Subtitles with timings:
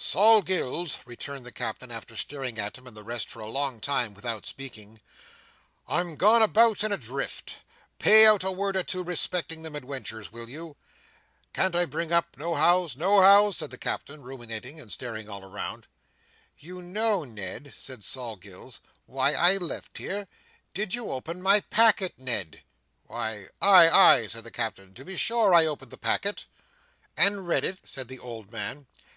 [0.00, 3.80] "Sol Gills," returned the Captain, after staring at him and the rest for a long
[3.80, 5.00] time, without speaking,
[5.88, 7.58] "I'm gone about and adrift.
[7.98, 10.76] Pay out a word or two respecting them adwenturs, will you!
[11.52, 12.94] Can't I bring up, nohows?
[12.96, 15.88] Nohows?" said the Captain, ruminating, and staring all round.
[16.56, 20.28] "You know, Ned," said Sol Gills, "why I left here.
[20.74, 22.62] Did you open my packet, Ned?"
[23.08, 24.94] "Why, ay, ay," said the Captain.
[24.94, 26.44] "To be sure, I opened the packet."
[27.16, 28.86] "And read it?" said the old man.